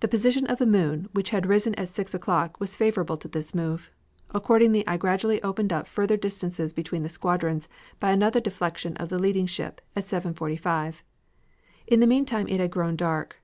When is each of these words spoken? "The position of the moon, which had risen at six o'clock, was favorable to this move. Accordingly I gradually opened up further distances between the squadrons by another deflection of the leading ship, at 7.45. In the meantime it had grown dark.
"The 0.00 0.08
position 0.08 0.44
of 0.48 0.58
the 0.58 0.66
moon, 0.66 1.06
which 1.12 1.30
had 1.30 1.46
risen 1.46 1.72
at 1.76 1.88
six 1.88 2.12
o'clock, 2.14 2.58
was 2.58 2.74
favorable 2.74 3.16
to 3.18 3.28
this 3.28 3.54
move. 3.54 3.92
Accordingly 4.30 4.84
I 4.88 4.96
gradually 4.96 5.40
opened 5.40 5.72
up 5.72 5.86
further 5.86 6.16
distances 6.16 6.72
between 6.74 7.04
the 7.04 7.08
squadrons 7.08 7.68
by 8.00 8.10
another 8.10 8.40
deflection 8.40 8.96
of 8.96 9.08
the 9.08 9.20
leading 9.20 9.46
ship, 9.46 9.80
at 9.94 10.02
7.45. 10.02 11.02
In 11.86 12.00
the 12.00 12.08
meantime 12.08 12.48
it 12.48 12.58
had 12.58 12.72
grown 12.72 12.96
dark. 12.96 13.34